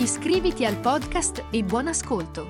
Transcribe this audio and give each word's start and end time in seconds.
Iscriviti 0.00 0.64
al 0.64 0.76
podcast 0.76 1.46
e 1.50 1.64
buon 1.64 1.88
ascolto! 1.88 2.48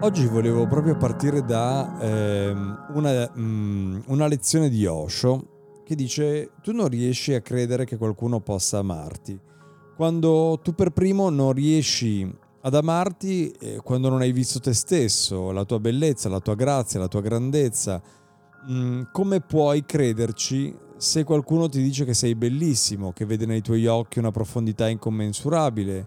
Oggi 0.00 0.26
volevo 0.26 0.66
proprio 0.66 0.96
partire 0.96 1.44
da 1.44 1.96
ehm, 2.00 2.86
una, 2.94 3.30
mm, 3.38 4.00
una 4.06 4.26
lezione 4.26 4.68
di 4.68 4.84
Osho 4.86 5.51
che 5.92 5.94
dice 5.94 6.50
tu 6.62 6.72
non 6.72 6.88
riesci 6.88 7.34
a 7.34 7.42
credere 7.42 7.84
che 7.84 7.98
qualcuno 7.98 8.40
possa 8.40 8.78
amarti. 8.78 9.38
Quando 9.94 10.58
tu 10.62 10.74
per 10.74 10.90
primo 10.90 11.28
non 11.28 11.52
riesci 11.52 12.30
ad 12.62 12.74
amarti, 12.74 13.50
eh, 13.50 13.80
quando 13.82 14.08
non 14.08 14.22
hai 14.22 14.32
visto 14.32 14.58
te 14.58 14.72
stesso, 14.72 15.50
la 15.50 15.64
tua 15.64 15.80
bellezza, 15.80 16.30
la 16.30 16.40
tua 16.40 16.54
grazia, 16.54 16.98
la 16.98 17.08
tua 17.08 17.20
grandezza, 17.20 18.00
mm, 18.70 19.02
come 19.12 19.40
puoi 19.40 19.84
crederci 19.84 20.74
se 20.96 21.24
qualcuno 21.24 21.68
ti 21.68 21.82
dice 21.82 22.04
che 22.04 22.14
sei 22.14 22.34
bellissimo, 22.34 23.12
che 23.12 23.26
vede 23.26 23.44
nei 23.44 23.60
tuoi 23.60 23.86
occhi 23.86 24.18
una 24.18 24.30
profondità 24.30 24.88
incommensurabile, 24.88 26.06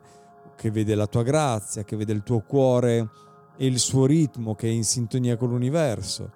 che 0.56 0.72
vede 0.72 0.96
la 0.96 1.06
tua 1.06 1.22
grazia, 1.22 1.84
che 1.84 1.96
vede 1.96 2.14
il 2.14 2.24
tuo 2.24 2.40
cuore 2.40 3.10
e 3.58 3.66
il 3.68 3.78
suo 3.78 4.06
ritmo 4.06 4.56
che 4.56 4.68
è 4.68 4.72
in 4.72 4.84
sintonia 4.84 5.38
con 5.38 5.50
l'universo. 5.50 6.32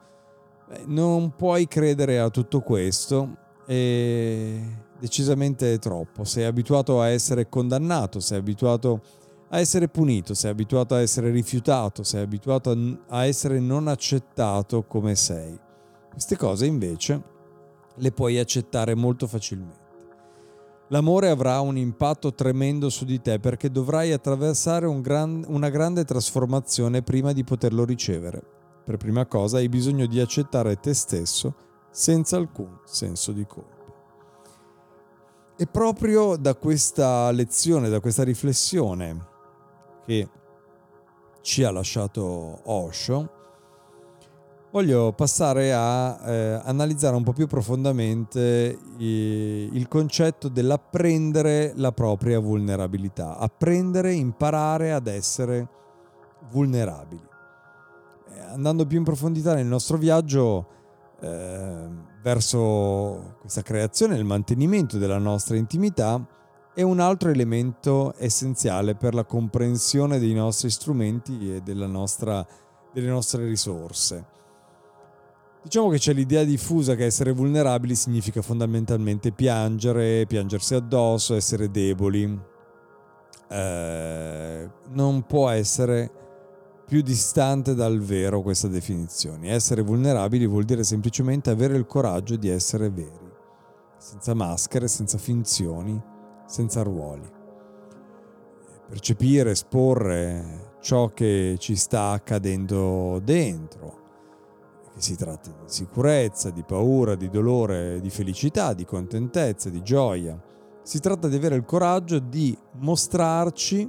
Non 0.86 1.36
puoi 1.36 1.68
credere 1.68 2.20
a 2.20 2.30
tutto 2.30 2.62
questo 2.62 3.38
e 3.66 4.62
decisamente 5.00 5.74
è 5.74 5.80
troppo. 5.80 6.24
Sei 6.24 6.44
abituato 6.44 7.02
a 7.02 7.08
essere 7.10 7.50
condannato, 7.50 8.20
sei 8.20 8.38
abituato 8.38 9.02
a 9.50 9.60
essere 9.60 9.88
punito, 9.88 10.34
sei 10.34 10.52
abituato 10.52 10.94
a 10.94 11.02
essere 11.02 11.32
rifiutato, 11.32 12.04
sei 12.04 12.22
abituato 12.22 12.76
a 13.08 13.26
essere 13.26 13.60
non 13.60 13.88
accettato 13.88 14.84
come 14.84 15.16
sei. 15.16 15.58
Queste 16.12 16.38
cose 16.38 16.66
invece 16.66 17.22
le 17.96 18.12
puoi 18.12 18.38
accettare 18.38 18.94
molto 18.94 19.26
facilmente. 19.26 19.88
L'amore 20.90 21.30
avrà 21.30 21.60
un 21.62 21.78
impatto 21.78 22.34
tremendo 22.34 22.90
su 22.90 23.06
di 23.06 23.22
te 23.22 23.40
perché 23.40 23.72
dovrai 23.72 24.12
attraversare 24.12 24.88
un 24.88 25.02
gran, 25.02 25.44
una 25.48 25.70
grande 25.70 26.04
trasformazione 26.04 27.04
prima 27.04 27.32
di 27.32 27.44
poterlo 27.44 27.86
ricevere. 27.86 28.58
Per 28.90 28.98
prima 28.98 29.28
cosa 29.28 29.58
hai 29.58 29.70
bisogno 29.70 30.08
di 30.08 30.20
accettare 30.20 30.80
te 30.80 30.96
stesso 30.96 31.54
senza 31.92 32.38
alcun 32.38 32.80
senso 32.86 33.32
di 33.32 33.46
colpa. 33.46 33.86
E 35.56 35.68
proprio 35.68 36.36
da 36.38 36.56
questa 36.56 37.30
lezione, 37.30 37.90
da 37.90 38.00
questa 38.00 38.24
riflessione 38.24 39.28
che 40.04 40.28
ci 41.42 41.64
ha 41.64 41.70
lasciato 41.70 42.62
Osho, 42.64 43.30
voglio 44.72 45.14
passare 45.14 45.72
a 45.72 46.20
eh, 46.26 46.62
analizzare 46.64 47.16
un 47.16 47.22
po' 47.22 47.34
più 47.34 47.46
profondamente 47.46 48.76
i, 48.98 49.70
il 49.72 49.88
concetto 49.88 50.48
dell'apprendere 50.48 51.74
la 51.76 51.92
propria 51.92 52.40
vulnerabilità, 52.40 53.38
apprendere, 53.38 54.14
imparare 54.14 54.94
ad 54.94 55.06
essere 55.06 55.68
vulnerabili. 56.50 57.29
Andando 58.52 58.86
più 58.86 58.98
in 58.98 59.04
profondità 59.04 59.54
nel 59.54 59.66
nostro 59.66 59.98
viaggio 59.98 60.68
eh, 61.22 61.88
verso 62.22 63.36
questa 63.42 63.62
creazione 63.62 64.16
il 64.16 64.26
mantenimento 64.26 64.98
della 64.98 65.18
nostra 65.18 65.56
intimità, 65.56 66.26
è 66.74 66.82
un 66.82 67.00
altro 67.00 67.30
elemento 67.30 68.14
essenziale 68.18 68.96
per 68.96 69.14
la 69.14 69.26
comprensione 69.26 70.18
dei 70.18 70.34
nostri 70.34 70.70
strumenti 70.70 71.54
e 71.56 71.74
nostra, 71.74 72.46
delle 72.94 73.10
nostre 73.10 73.46
risorse. 73.46 74.38
Diciamo 75.62 75.90
che 75.90 75.98
c'è 75.98 76.14
l'idea 76.14 76.44
diffusa 76.44 76.96
che 76.96 77.06
essere 77.06 77.34
vulnerabili 77.34 77.94
significa 77.94 78.42
fondamentalmente 78.42 79.32
piangere, 79.32 80.26
piangersi 80.26 80.74
addosso, 80.74 81.36
essere 81.36 81.70
deboli. 81.70 82.40
Eh, 83.50 84.70
non 84.92 85.24
può 85.24 85.50
essere 85.50 86.12
più 86.90 87.04
distante 87.04 87.76
dal 87.76 88.00
vero 88.00 88.42
questa 88.42 88.68
definizione. 88.68 89.52
Essere 89.52 89.84
vulnerabili 89.84 90.48
vuol 90.48 90.64
dire 90.64 90.84
semplicemente 90.84 91.52
avere 91.52 91.78
il 91.78 91.86
coraggio 91.86 92.36
di 92.36 92.50
essere 92.50 92.90
veri, 92.90 93.32
senza 94.00 94.34
maschere, 94.34 94.88
senza 94.88 95.20
finzioni, 95.20 96.02
senza 96.48 96.82
ruoli. 96.82 97.32
Percepire, 98.88 99.52
esporre 99.52 100.78
ciò 100.82 101.14
che 101.14 101.58
ci 101.60 101.76
sta 101.76 102.10
accadendo 102.10 103.22
dentro 103.24 103.98
che 104.92 105.00
si 105.00 105.16
tratti 105.16 105.52
di 105.52 105.66
sicurezza, 105.68 106.50
di 106.50 106.64
paura, 106.64 107.14
di 107.14 107.30
dolore, 107.30 108.02
di 108.02 108.10
felicità, 108.10 108.74
di 108.74 108.86
contentezza, 108.86 109.70
di 109.70 109.84
gioia. 109.84 110.42
Si 110.82 111.00
tratta 111.00 111.28
di 111.28 111.36
avere 111.36 111.56
il 111.56 111.66
coraggio 111.66 112.18
di 112.18 112.58
mostrarci 112.80 113.88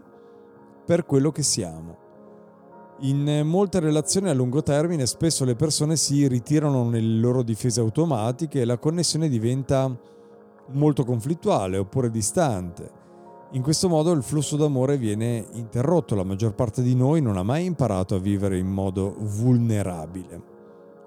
per 0.85 1.07
quello 1.07 1.33
che 1.33 1.43
siamo. 1.43 2.00
In 3.03 3.43
molte 3.45 3.81
relazioni 3.81 4.29
a 4.29 4.35
lungo 4.35 4.63
termine 4.63 5.07
spesso 5.07 5.45
le 5.45 5.57
persone 5.57 5.97
si 5.97 6.27
ritirano 6.29 6.89
nelle 6.89 7.19
loro 7.19 7.43
difese 7.43 7.81
automatiche 7.81 8.61
e 8.61 8.65
la 8.65 8.79
connessione 8.79 9.29
diventa 9.29 9.95
molto 10.73 11.05
conflittuale 11.05 11.79
oppure 11.79 12.11
distante. 12.11 12.99
In 13.53 13.63
questo 13.63 13.89
modo 13.89 14.13
il 14.13 14.23
flusso 14.23 14.57
d'amore 14.57 14.97
viene 14.99 15.47
interrotto, 15.53 16.15
la 16.15 16.25
maggior 16.25 16.55
parte 16.55 16.83
di 16.83 16.95
noi 16.95 17.21
non 17.21 17.37
ha 17.37 17.43
mai 17.43 17.65
imparato 17.65 18.15
a 18.15 18.21
vivere 18.21 18.59
in 18.59 18.69
modo 18.69 19.17
vulnerabile 19.19 20.59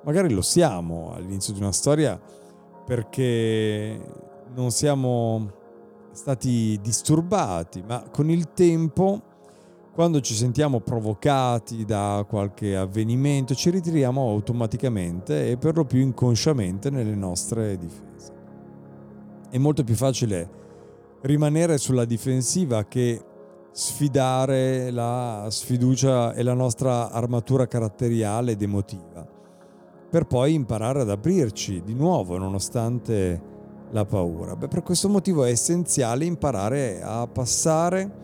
magari 0.03 0.33
lo 0.33 0.41
siamo 0.41 1.13
all'inizio 1.13 1.53
di 1.53 1.59
una 1.59 1.71
storia 1.71 2.19
perché 2.85 3.99
non 4.53 4.71
siamo 4.71 5.51
stati 6.11 6.79
disturbati, 6.81 7.81
ma 7.81 8.03
con 8.11 8.29
il 8.29 8.51
tempo, 8.53 9.21
quando 9.93 10.21
ci 10.21 10.33
sentiamo 10.33 10.79
provocati 10.79 11.85
da 11.85 12.25
qualche 12.27 12.75
avvenimento, 12.75 13.53
ci 13.53 13.69
ritiriamo 13.69 14.27
automaticamente 14.27 15.51
e 15.51 15.57
per 15.57 15.75
lo 15.75 15.85
più 15.85 15.99
inconsciamente 15.99 16.89
nelle 16.89 17.13
nostre 17.13 17.77
difese. 17.77 18.31
È 19.51 19.57
molto 19.59 19.83
più 19.83 19.93
facile 19.93 20.61
rimanere 21.21 21.77
sulla 21.77 22.05
difensiva 22.05 22.85
che 22.85 23.23
sfidare 23.71 24.89
la 24.89 25.47
sfiducia 25.49 26.33
e 26.33 26.41
la 26.41 26.53
nostra 26.53 27.11
armatura 27.11 27.67
caratteriale 27.67 28.51
ed 28.53 28.61
emotiva 28.61 29.27
per 30.09 30.25
poi 30.25 30.53
imparare 30.53 31.01
ad 31.01 31.09
aprirci 31.09 31.81
di 31.83 31.95
nuovo 31.95 32.37
nonostante 32.37 33.41
la 33.89 34.05
paura. 34.05 34.55
Beh, 34.55 34.67
per 34.67 34.83
questo 34.83 35.09
motivo 35.09 35.43
è 35.43 35.49
essenziale 35.49 36.25
imparare 36.25 37.01
a 37.01 37.25
passare 37.25 38.21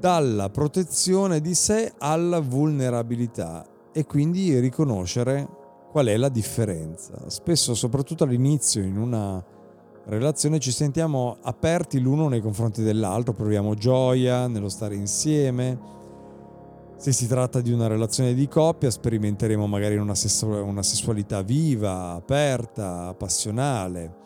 dalla 0.00 0.48
protezione 0.48 1.40
di 1.40 1.54
sé 1.54 1.92
alla 1.98 2.40
vulnerabilità 2.40 3.64
e 3.92 4.06
quindi 4.06 4.58
riconoscere 4.58 5.46
qual 5.90 6.06
è 6.06 6.16
la 6.16 6.30
differenza. 6.30 7.28
Spesso, 7.28 7.74
soprattutto 7.74 8.24
all'inizio 8.24 8.82
in 8.82 8.96
una 8.96 9.44
relazione, 10.06 10.58
ci 10.58 10.72
sentiamo 10.72 11.36
aperti 11.42 12.00
l'uno 12.00 12.28
nei 12.28 12.40
confronti 12.40 12.82
dell'altro, 12.82 13.34
proviamo 13.34 13.74
gioia 13.74 14.46
nello 14.46 14.70
stare 14.70 14.94
insieme, 14.94 15.78
se 16.96 17.12
si 17.12 17.26
tratta 17.26 17.60
di 17.60 17.72
una 17.72 17.86
relazione 17.86 18.32
di 18.34 18.48
coppia, 18.48 18.90
sperimenteremo 18.90 19.66
magari 19.66 19.96
una, 19.96 20.14
sessu- 20.14 20.48
una 20.48 20.82
sessualità 20.82 21.42
viva, 21.42 22.12
aperta, 22.12 23.14
passionale. 23.14 24.16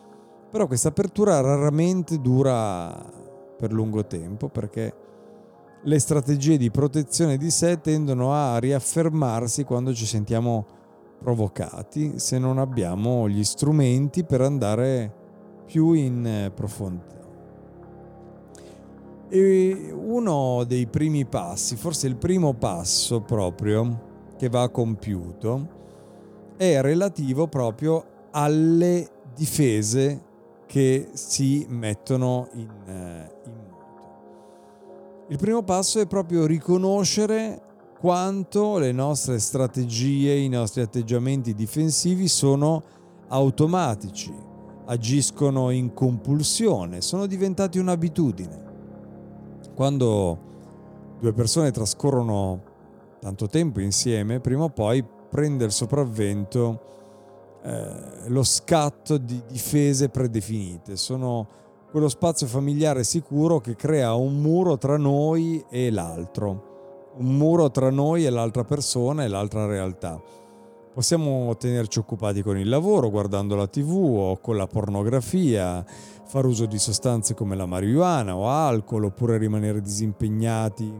Però 0.49 0.67
questa 0.67 0.89
apertura 0.89 1.39
raramente 1.41 2.19
dura 2.21 3.23
per 3.57 3.71
lungo 3.71 4.05
tempo 4.05 4.49
perché 4.49 4.93
le 5.85 5.99
strategie 5.99 6.57
di 6.57 6.71
protezione 6.71 7.37
di 7.37 7.51
sé 7.51 7.79
tendono 7.79 8.33
a 8.33 8.57
riaffermarsi 8.57 9.63
quando 9.63 9.93
ci 9.93 10.05
sentiamo 10.05 10.65
provocati, 11.19 12.19
se 12.19 12.39
non 12.39 12.57
abbiamo 12.57 13.29
gli 13.29 13.43
strumenti 13.43 14.23
per 14.23 14.41
andare 14.41 15.13
più 15.65 15.93
in 15.93 16.51
profondità. 16.53 17.13
E 19.29 19.91
uno 19.93 20.63
dei 20.65 20.87
primi 20.87 21.25
passi, 21.25 21.75
forse 21.75 22.07
il 22.07 22.15
primo 22.15 22.53
passo 22.53 23.21
proprio 23.21 24.33
che 24.37 24.49
va 24.49 24.69
compiuto, 24.69 25.73
è 26.57 26.81
relativo 26.81 27.47
proprio 27.47 28.05
alle 28.31 29.07
difese 29.35 30.23
che 30.65 31.09
si 31.13 31.65
mettono 31.69 32.47
in, 32.53 32.69
eh. 32.87 33.34
Il 35.27 35.37
primo 35.39 35.63
passo 35.63 35.99
è 35.99 36.05
proprio 36.05 36.45
riconoscere 36.45 37.59
quanto 37.99 38.77
le 38.77 38.91
nostre 38.91 39.39
strategie, 39.39 40.35
i 40.35 40.49
nostri 40.49 40.81
atteggiamenti 40.81 41.55
difensivi 41.55 42.27
sono 42.27 42.83
automatici, 43.29 44.31
agiscono 44.85 45.71
in 45.71 45.95
compulsione, 45.95 47.01
sono 47.01 47.25
diventati 47.25 47.79
un'abitudine. 47.79 48.63
Quando 49.73 50.37
due 51.19 51.33
persone 51.33 51.71
trascorrono 51.71 52.61
tanto 53.19 53.47
tempo 53.47 53.79
insieme, 53.79 54.39
prima 54.39 54.65
o 54.65 54.69
poi 54.69 55.03
prende 55.29 55.65
il 55.65 55.71
sopravvento 55.71 56.81
eh, 57.63 58.27
lo 58.27 58.43
scatto 58.43 59.17
di 59.17 59.41
difese 59.47 60.09
predefinite. 60.09 60.95
Sono 60.95 61.47
quello 61.89 62.09
spazio 62.09 62.47
familiare 62.47 63.03
sicuro 63.03 63.59
che 63.59 63.75
crea 63.75 64.13
un 64.15 64.41
muro 64.41 64.77
tra 64.77 64.97
noi 64.97 65.63
e 65.69 65.91
l'altro, 65.91 67.13
un 67.17 67.37
muro 67.37 67.71
tra 67.71 67.89
noi 67.89 68.25
e 68.25 68.29
l'altra 68.29 68.63
persona 68.63 69.23
e 69.23 69.27
l'altra 69.27 69.65
realtà. 69.65 70.21
Possiamo 70.93 71.55
tenerci 71.57 71.99
occupati 71.99 72.41
con 72.41 72.57
il 72.57 72.69
lavoro, 72.69 73.09
guardando 73.09 73.55
la 73.55 73.67
tv 73.67 73.91
o 73.91 74.39
con 74.39 74.55
la 74.55 74.67
pornografia, 74.67 75.85
far 76.25 76.45
uso 76.45 76.65
di 76.65 76.79
sostanze 76.79 77.33
come 77.33 77.55
la 77.55 77.65
marijuana 77.65 78.35
o 78.35 78.47
alcol, 78.47 79.05
oppure 79.05 79.37
rimanere 79.37 79.81
disimpegnati 79.81 80.93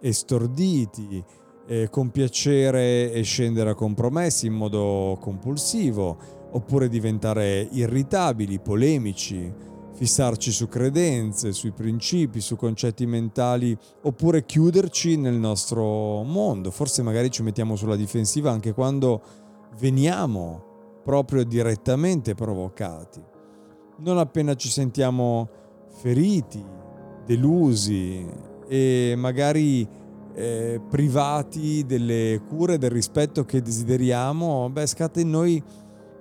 e 0.00 0.12
storditi, 0.12 1.24
eh, 1.68 1.88
compiacere 1.88 3.12
e 3.12 3.22
scendere 3.22 3.70
a 3.70 3.74
compromessi 3.74 4.46
in 4.46 4.54
modo 4.54 5.16
compulsivo, 5.20 6.16
oppure 6.50 6.88
diventare 6.88 7.68
irritabili, 7.70 8.58
polemici, 8.58 9.52
fissarci 9.98 10.52
su 10.52 10.68
credenze, 10.68 11.52
sui 11.52 11.72
principi, 11.72 12.40
su 12.40 12.54
concetti 12.54 13.04
mentali, 13.04 13.76
oppure 14.02 14.46
chiuderci 14.46 15.16
nel 15.16 15.34
nostro 15.34 16.22
mondo. 16.22 16.70
Forse 16.70 17.02
magari 17.02 17.32
ci 17.32 17.42
mettiamo 17.42 17.74
sulla 17.74 17.96
difensiva 17.96 18.52
anche 18.52 18.72
quando 18.72 19.20
veniamo 19.80 21.00
proprio 21.02 21.42
direttamente 21.42 22.36
provocati. 22.36 23.20
Non 23.98 24.18
appena 24.18 24.54
ci 24.54 24.68
sentiamo 24.68 25.48
feriti, 25.88 26.64
delusi 27.26 28.24
e 28.68 29.14
magari 29.16 29.84
eh, 30.32 30.80
privati 30.88 31.84
delle 31.84 32.40
cure, 32.48 32.78
del 32.78 32.90
rispetto 32.90 33.44
che 33.44 33.60
desideriamo, 33.62 34.70
beh, 34.70 34.86
scatta 34.86 35.18
in 35.18 35.30
noi 35.30 35.60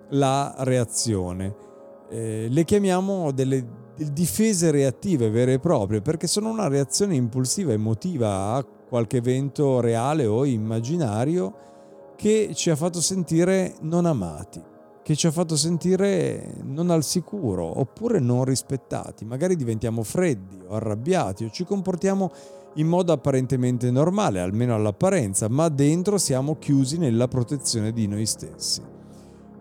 la 0.09 0.56
reazione. 0.62 1.66
Eh, 2.09 2.48
le 2.50 2.63
chiamiamo 2.63 3.31
delle, 3.31 3.65
difese 4.12 4.71
reattive 4.71 5.30
vere 5.30 5.54
e 5.54 5.59
proprie 5.59 6.01
perché 6.01 6.27
sono 6.27 6.50
una 6.50 6.68
reazione 6.68 7.15
impulsiva, 7.15 7.74
emotiva 7.74 8.54
a 8.54 8.63
qualche 8.63 9.18
evento 9.18 9.80
reale 9.80 10.25
o 10.25 10.45
immaginario 10.45 11.65
che 12.15 12.51
ci 12.54 12.69
ha 12.69 12.75
fatto 12.75 13.01
sentire 13.01 13.75
non 13.81 14.06
amati, 14.06 14.62
che 15.04 15.15
ci 15.15 15.27
ha 15.27 15.31
fatto 15.31 15.56
sentire 15.56 16.56
non 16.63 16.89
al 16.89 17.04
sicuro 17.04 17.80
oppure 17.80 18.19
non 18.19 18.44
rispettati. 18.44 19.25
Magari 19.25 19.56
diventiamo 19.56 20.04
freddi 20.04 20.59
o 20.68 20.75
arrabbiati 20.75 21.45
o 21.45 21.50
ci 21.50 21.63
comportiamo 21.63 22.31
in 22.75 22.88
modo 22.88 23.12
apparentemente 23.12 23.89
normale, 23.92 24.39
almeno 24.39 24.75
all'apparenza, 24.75 25.48
ma 25.50 25.68
dentro 25.69 26.18
siamo 26.18 26.57
chiusi 26.57 26.98
nella 26.98 27.27
protezione 27.27 27.92
di 27.92 28.07
noi 28.07 28.25
stessi. 28.25 28.95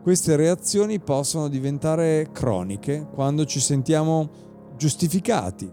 Queste 0.07 0.37
reazioni 0.37 1.01
possono 1.01 1.49
diventare 1.49 2.29
croniche 2.31 3.09
quando 3.13 3.45
ci 3.45 3.59
sentiamo 3.59 4.31
giustificati 4.77 5.69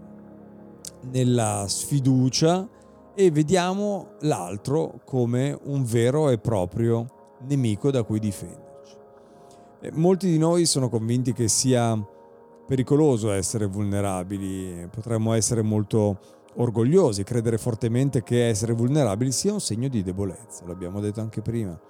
nella 1.12 1.66
sfiducia 1.68 2.68
e 3.14 3.30
vediamo 3.30 4.14
l'altro 4.22 5.02
come 5.04 5.56
un 5.66 5.84
vero 5.84 6.30
e 6.30 6.38
proprio 6.38 7.36
nemico 7.46 7.92
da 7.92 8.02
cui 8.02 8.18
difenderci. 8.18 8.96
E 9.80 9.92
molti 9.92 10.26
di 10.26 10.38
noi 10.38 10.66
sono 10.66 10.88
convinti 10.88 11.32
che 11.32 11.46
sia 11.46 11.96
pericoloso 12.66 13.30
essere 13.30 13.66
vulnerabili, 13.66 14.88
potremmo 14.90 15.32
essere 15.34 15.62
molto 15.62 16.18
orgogliosi, 16.56 17.22
credere 17.22 17.56
fortemente 17.56 18.24
che 18.24 18.48
essere 18.48 18.72
vulnerabili 18.72 19.30
sia 19.30 19.52
un 19.52 19.60
segno 19.60 19.86
di 19.86 20.02
debolezza, 20.02 20.66
l'abbiamo 20.66 20.98
detto 20.98 21.20
anche 21.20 21.40
prima. 21.40 21.80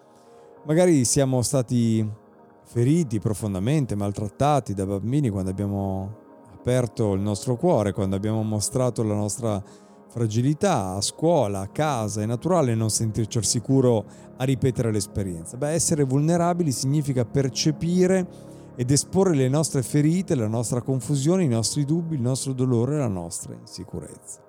Magari 0.67 1.07
siamo 1.07 1.41
stati 1.41 2.23
feriti 2.65 3.21
profondamente, 3.21 3.95
maltrattati 3.95 4.75
da 4.75 4.87
bambini 4.87 5.29
quando 5.29 5.51
abbiamo 5.51 6.17
aperto 6.53 7.13
il 7.13 7.21
nostro 7.21 7.57
cuore, 7.57 7.93
quando 7.93 8.17
abbiamo 8.17 8.43
mostrato 8.43 9.03
la 9.03 9.15
nostra 9.15 9.63
fragilità 10.09 10.95
a 10.95 11.01
scuola, 11.01 11.61
a 11.61 11.69
casa, 11.69 12.23
è 12.23 12.27
naturale 12.27 12.75
non 12.75 12.91
sentirci 12.91 13.39
al 13.39 13.45
sicuro 13.45 14.05
a 14.37 14.45
ripetere 14.45 14.93
l'esperienza. 14.93 15.57
Beh, 15.57 15.71
essere 15.71 16.05
vulnerabili 16.05 16.73
significa 16.73 17.25
percepire 17.25 18.53
ed 18.77 18.91
esporre 18.91 19.35
le 19.35 19.49
nostre 19.49 19.83
ferite, 19.83 20.35
la 20.35 20.49
nostra 20.49 20.83
confusione, 20.83 21.45
i 21.45 21.49
nostri 21.49 21.85
dubbi, 21.85 22.15
il 22.15 22.21
nostro 22.21 22.53
dolore 22.53 22.99
la 22.99 23.09
nostra 23.09 23.55
insicurezza 23.55 24.45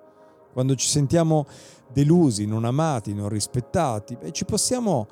quando 0.56 0.74
ci 0.74 0.88
sentiamo 0.88 1.44
delusi, 1.92 2.46
non 2.46 2.64
amati, 2.64 3.12
non 3.12 3.28
rispettati, 3.28 4.16
beh, 4.16 4.32
ci 4.32 4.46
possiamo 4.46 5.06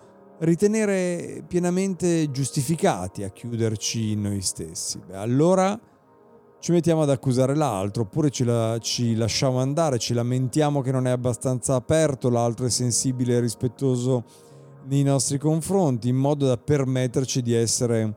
ritenere 0.45 1.45
pienamente 1.47 2.31
giustificati 2.31 3.23
a 3.23 3.31
chiuderci 3.31 4.13
in 4.13 4.23
noi 4.23 4.41
stessi. 4.41 5.01
Beh, 5.07 5.17
allora 5.17 5.79
ci 6.59 6.73
mettiamo 6.73 7.03
ad 7.03 7.11
accusare 7.11 7.55
l'altro, 7.55 8.03
oppure 8.03 8.31
ci, 8.31 8.45
la, 8.45 8.79
ci, 8.81 9.15
lasciamo 9.15 9.59
andare, 9.59 9.99
ci 9.99 10.15
lamentiamo 10.15 10.81
che 10.81 10.93
non 10.93 11.07
è 11.07 11.11
abbastanza 11.11 11.75
aperto, 11.75 12.31
l'altro 12.31 12.67
è 12.67 12.71
sensibile 12.71 13.37
e 13.37 13.41
rispettoso 13.41 14.25
nei 14.87 15.03
nostri 15.03 15.39
confronti, 15.39 16.09
in 16.09 16.17
modo 16.17 16.47
da 16.47 16.57
permetterci 16.57 17.43
di 17.43 17.53
essere 17.53 18.17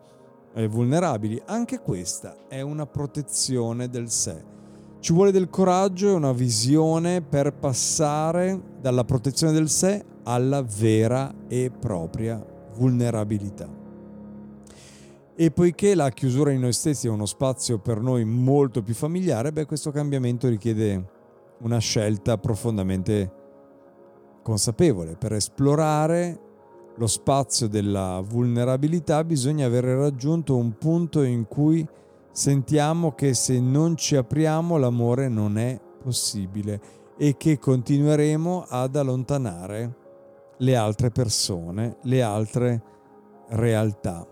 eh, 0.54 0.68
vulnerabili. 0.68 1.42
Anche 1.46 1.80
questa 1.80 2.48
è 2.48 2.62
una 2.62 2.86
protezione 2.86 3.90
del 3.90 4.10
sé 4.10 4.56
ci 5.00 5.14
vuole 5.14 5.32
del 5.32 5.50
coraggio 5.50 6.10
e 6.10 6.14
una 6.14 6.34
visione 6.34 7.22
per 7.22 7.54
passare 7.54 8.60
dalla 8.82 9.04
protezione 9.06 9.54
del 9.54 9.70
sé 9.70 10.04
alla 10.30 10.62
vera 10.62 11.34
e 11.48 11.72
propria 11.72 12.46
vulnerabilità. 12.76 13.68
E 15.40 15.52
poiché 15.52 15.96
la 15.96 16.10
chiusura 16.10 16.52
in 16.52 16.60
noi 16.60 16.74
stessi 16.74 17.08
è 17.08 17.10
uno 17.10 17.26
spazio 17.26 17.80
per 17.80 18.02
noi 18.02 18.26
molto 18.26 18.82
più 18.82 18.94
familiare, 18.94 19.54
beh, 19.54 19.66
questo 19.66 19.92
cambiamento 19.92 20.50
richiede 20.50 21.16
una 21.60 21.78
scelta 21.78 22.38
profondamente 22.38 23.32
consapevole. 24.44 25.16
Per 25.16 25.34
esplorare 25.34 26.40
lo 26.96 27.08
spazio 27.08 27.68
della 27.68 28.22
vulnerabilità 28.22 29.24
bisogna 29.24 29.66
avere 29.66 29.96
raggiunto 29.96 30.58
un 30.58 30.78
punto 30.78 31.22
in 31.22 31.48
cui 31.48 31.88
sentiamo 32.32 33.14
che 33.14 33.34
se 33.34 33.60
non 33.60 33.96
ci 33.96 34.16
apriamo 34.16 34.78
l'amore 34.78 35.30
non 35.30 35.58
è 35.58 35.80
possibile 36.04 36.82
e 37.18 37.38
che 37.38 37.58
continueremo 37.60 38.66
ad 38.68 38.96
allontanare 38.96 40.06
le 40.58 40.76
altre 40.76 41.10
persone, 41.10 41.98
le 42.04 42.22
altre 42.22 42.84
realtà. 43.50 44.26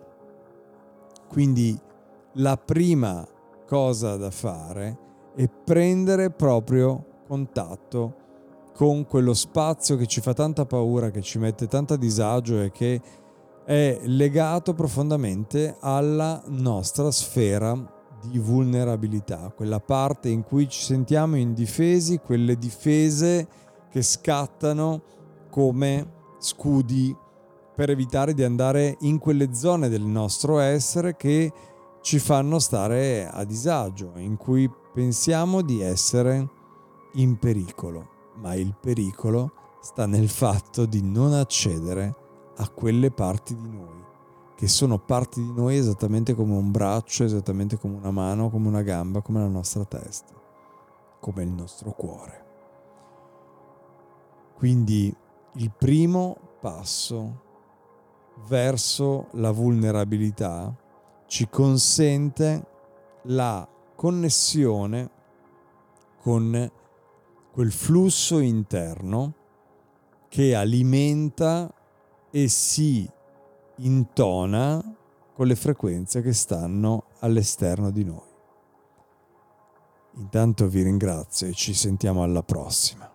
Quindi 1.28 1.78
la 2.34 2.58
prima 2.58 3.28
cosa 3.68 4.16
da 4.16 4.32
fare 4.32 4.98
è 5.36 5.50
prendere 5.50 6.30
proprio 6.32 7.24
contatto 7.28 8.24
con 8.74 9.06
quello 9.06 9.34
spazio 9.34 9.96
che 9.96 10.06
ci 10.06 10.22
fa 10.22 10.34
tanta 10.34 10.66
paura, 10.66 11.10
che 11.10 11.22
ci 11.22 11.40
mette 11.40 11.68
tanta 11.68 11.96
disagio 11.96 12.62
e 12.62 12.72
che 12.72 13.02
è 13.66 14.00
legato 14.04 14.74
profondamente 14.74 15.78
alla 15.80 16.42
nostra 16.48 17.10
sfera 17.10 17.94
di 18.30 18.38
vulnerabilità, 18.38 19.52
quella 19.56 19.80
parte 19.80 20.30
in 20.30 20.44
cui 20.44 20.68
ci 20.68 20.82
sentiamo 20.82 21.36
indifesi, 21.36 22.20
quelle 22.20 22.58
difese 22.58 23.48
che 23.90 24.02
scattano 24.02 25.02
come 25.50 26.15
scudi 26.46 27.16
per 27.76 27.90
evitare 27.90 28.36
di 28.36 28.44
andare 28.44 28.98
in 29.02 29.18
quelle 29.18 29.54
zone 29.54 29.90
del 29.90 30.04
nostro 30.04 30.60
essere 30.60 31.16
che 31.16 31.52
ci 32.02 32.20
fanno 32.20 32.60
stare 32.60 33.28
a 33.28 33.44
disagio, 33.44 34.12
in 34.18 34.38
cui 34.38 34.72
pensiamo 34.94 35.62
di 35.62 35.82
essere 35.82 36.48
in 37.14 37.38
pericolo, 37.38 38.10
ma 38.36 38.54
il 38.54 38.76
pericolo 38.80 39.54
sta 39.82 40.06
nel 40.06 40.30
fatto 40.30 40.86
di 40.86 41.02
non 41.02 41.34
accedere 41.34 42.16
a 42.58 42.70
quelle 42.70 43.10
parti 43.10 43.56
di 43.56 43.68
noi 43.68 44.04
che 44.56 44.68
sono 44.70 45.00
parti 45.00 45.42
di 45.42 45.52
noi 45.52 45.76
esattamente 45.76 46.34
come 46.34 46.54
un 46.54 46.72
braccio, 46.72 47.26
esattamente 47.26 47.78
come 47.78 47.98
una 47.98 48.12
mano, 48.12 48.50
come 48.50 48.70
una 48.70 48.84
gamba, 48.84 49.22
come 49.22 49.40
la 49.40 49.48
nostra 49.48 49.84
testa. 49.84 50.34
come 51.20 51.42
il 51.42 51.50
nostro 51.50 51.92
cuore. 51.92 52.44
Quindi 54.54 55.14
il 55.58 55.72
primo 55.72 56.38
passo 56.60 57.44
verso 58.48 59.28
la 59.34 59.52
vulnerabilità 59.52 60.76
ci 61.28 61.48
consente 61.50 62.66
la 63.24 63.68
connessione 63.96 65.10
con 66.22 66.72
quel 67.52 67.72
flusso 67.72 68.40
interno 68.40 69.34
che 70.28 70.54
alimenta 70.54 71.74
e 72.30 72.48
si 72.50 73.10
intona 73.78 74.96
con 75.34 75.48
le 75.48 75.56
frequenze 75.56 76.22
che 76.22 76.34
stanno 76.34 77.06
all'esterno 77.20 77.92
di 77.92 78.04
noi. 78.04 78.34
Intanto 80.16 80.68
vi 80.68 80.82
ringrazio 80.82 81.48
e 81.48 81.54
ci 81.54 81.74
sentiamo 81.74 82.24
alla 82.24 82.44
prossima. 82.44 83.15